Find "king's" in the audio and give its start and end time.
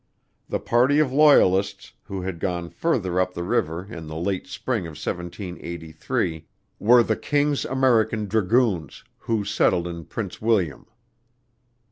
7.15-7.65